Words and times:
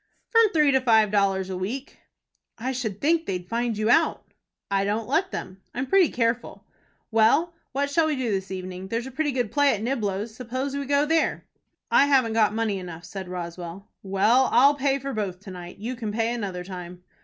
"From 0.29 0.51
three 0.51 0.71
to 0.71 0.81
five 0.81 1.11
dollars 1.11 1.51
a 1.51 1.55
week." 1.55 1.99
"I 2.57 2.71
should 2.71 2.99
think 2.99 3.27
they'd 3.27 3.47
find 3.47 3.77
you 3.77 3.91
out." 3.91 4.33
"I 4.71 4.83
don't 4.83 5.07
let 5.07 5.29
them. 5.29 5.61
I'm 5.75 5.85
pretty 5.85 6.09
careful. 6.09 6.65
Well, 7.11 7.53
what 7.71 7.91
shall 7.91 8.07
we 8.07 8.15
do 8.15 8.31
this 8.31 8.49
evening? 8.49 8.87
There's 8.87 9.05
a 9.05 9.11
pretty 9.11 9.31
good 9.31 9.51
play 9.51 9.75
at 9.75 9.83
Niblo's. 9.83 10.33
Suppose 10.35 10.75
we 10.75 10.87
go 10.87 11.05
there." 11.05 11.45
"I 11.91 12.07
haven't 12.07 12.33
got 12.33 12.51
money 12.55 12.79
enough," 12.79 13.05
said 13.05 13.29
Roswell. 13.29 13.89
"Well, 14.01 14.49
I'll 14.51 14.73
pay 14.73 14.97
for 14.97 15.13
both 15.13 15.39
to 15.41 15.51
night. 15.51 15.77
You 15.77 15.95
can 15.95 16.11
pay 16.11 16.33
another 16.33 16.63
time." 16.63 17.03